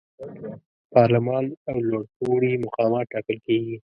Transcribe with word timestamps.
پارلمان 0.93 1.45
او 1.69 1.77
لوړپوړي 1.89 2.53
مقامات 2.65 3.05
ټاکل 3.13 3.37
کیږي. 3.47 3.75